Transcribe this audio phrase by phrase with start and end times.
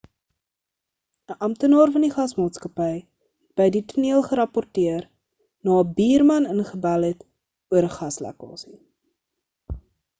[1.31, 5.07] 'n amptenaar van die gasmaatskappy het by die toneel gerapporteeer
[5.69, 7.27] na 'n buurman ingebel het
[7.77, 8.79] oor 'n gaslekkasie